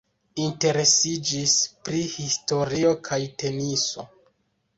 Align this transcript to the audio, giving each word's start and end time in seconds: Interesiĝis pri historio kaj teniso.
Interesiĝis 0.43 1.53
pri 1.89 1.99
historio 2.15 2.95
kaj 3.11 3.21
teniso. 3.45 4.09